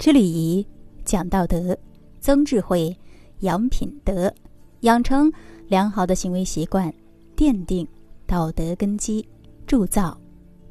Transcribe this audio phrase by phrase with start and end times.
[0.00, 0.66] 知礼仪，
[1.04, 1.76] 讲道德，
[2.20, 2.96] 增智慧，
[3.40, 4.32] 养品德，
[4.80, 5.30] 养成
[5.68, 6.90] 良好的行为习惯，
[7.36, 7.86] 奠定
[8.26, 9.28] 道德根基，
[9.66, 10.18] 铸造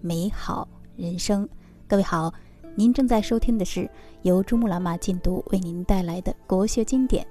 [0.00, 1.46] 美好人生。
[1.86, 2.32] 各位好，
[2.74, 3.86] 您正在收听的是
[4.22, 7.26] 由珠穆朗玛禁读为您带来的国学经典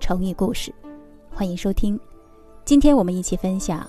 [0.00, 0.74] 成语故事，
[1.30, 2.00] 欢迎收听。
[2.64, 3.86] 今天我们一起分享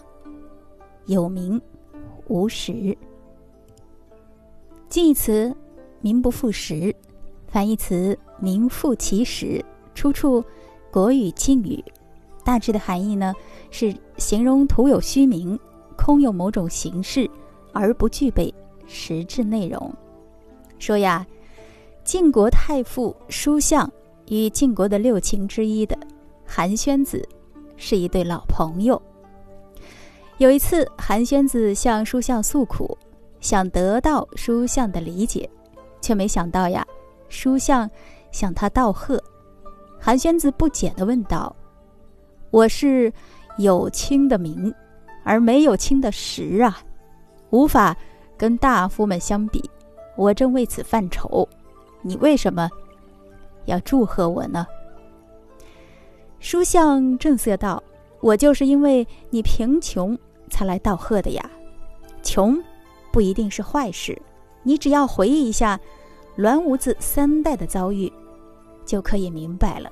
[1.07, 1.61] “有名
[2.27, 2.93] 无实”。
[4.89, 5.55] 近义词
[6.03, 6.93] “名不副实”。
[7.53, 10.41] 反义词“名副其实”出处
[10.91, 11.75] 《国语境语》，
[12.43, 13.31] 大致的含义呢
[13.69, 15.59] 是形容徒有虚名，
[15.95, 17.29] 空有某种形式，
[17.71, 18.51] 而不具备
[18.87, 19.93] 实质内容。
[20.79, 21.23] 说呀，
[22.03, 23.87] 晋国太傅叔向
[24.29, 25.95] 与晋国的六卿之一的
[26.43, 27.23] 韩宣子
[27.77, 28.99] 是一对老朋友。
[30.39, 32.97] 有一次，韩宣子向叔向诉苦，
[33.39, 35.47] 想得到叔向的理解，
[36.01, 36.83] 却没想到呀。
[37.33, 37.89] 书相
[38.31, 39.21] 向他道贺，
[39.99, 41.53] 韩宣子不解地问道
[42.51, 43.11] ：“我是
[43.57, 44.71] 有卿的名，
[45.23, 46.77] 而没有卿的实啊，
[47.49, 47.97] 无法
[48.37, 49.67] 跟大夫们相比。
[50.15, 51.49] 我正为此犯愁，
[52.03, 52.69] 你为什么
[53.65, 54.67] 要祝贺我呢？”
[56.39, 57.81] 书相正色道
[58.21, 60.15] ：“我就是因为你贫穷
[60.51, 61.49] 才来道贺的呀。
[62.21, 62.61] 穷
[63.11, 64.21] 不一定是坏事，
[64.61, 65.79] 你只要回忆一下。”
[66.35, 68.11] 栾武子三代的遭遇，
[68.85, 69.91] 就可以明白了。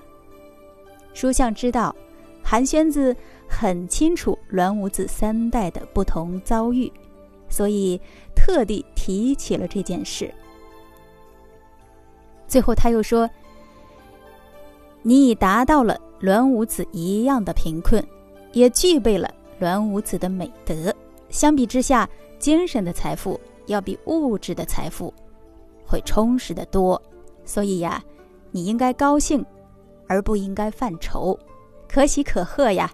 [1.13, 1.95] 书相知道，
[2.41, 3.15] 韩宣子
[3.47, 6.91] 很清楚栾武子三代的不同遭遇，
[7.49, 7.99] 所以
[8.35, 10.33] 特地提起了这件事。
[12.47, 13.29] 最后他又说
[15.03, 18.03] ：“你已达到了栾武子一样的贫困，
[18.51, 20.93] 也具备了栾武子的美德。
[21.29, 25.13] 相比之下，精神的财富要比物质的财富。”
[25.91, 26.99] 会充实的多，
[27.43, 28.01] 所以呀，
[28.51, 29.45] 你应该高兴，
[30.07, 31.37] 而不应该犯愁，
[31.89, 32.89] 可喜可贺呀。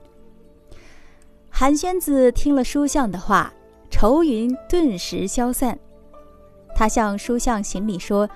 [1.47, 3.53] 韩宣子听了书相的话，
[3.91, 5.77] 愁云顿时消散。
[6.75, 8.27] 他向书相行礼说：“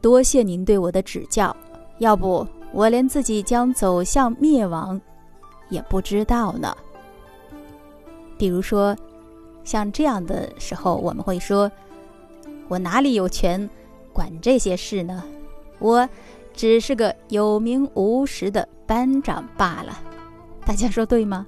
[0.00, 1.54] 多谢您对我的指教，
[1.98, 4.98] 要不我连自己将走向灭亡
[5.68, 6.74] 也不知道呢。”
[8.38, 8.96] 比如说，
[9.64, 11.70] 像这样的时候，我们会说
[12.68, 13.68] ：“我哪里有权？”
[14.12, 15.22] 管这些事呢？
[15.78, 16.08] 我
[16.54, 19.98] 只是个有名无实的班长罢了。
[20.64, 21.44] 大家说对吗？